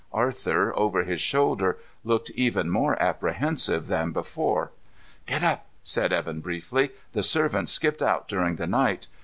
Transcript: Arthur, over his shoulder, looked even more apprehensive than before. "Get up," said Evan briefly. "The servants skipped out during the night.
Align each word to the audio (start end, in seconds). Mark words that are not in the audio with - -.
Arthur, 0.13 0.73
over 0.75 1.03
his 1.03 1.21
shoulder, 1.21 1.77
looked 2.03 2.31
even 2.31 2.71
more 2.71 2.99
apprehensive 2.99 3.85
than 3.85 4.09
before. 4.11 4.71
"Get 5.27 5.43
up," 5.43 5.67
said 5.83 6.11
Evan 6.11 6.39
briefly. 6.41 6.89
"The 7.13 7.21
servants 7.21 7.71
skipped 7.71 8.01
out 8.01 8.27
during 8.27 8.55
the 8.55 8.65
night. 8.65 9.07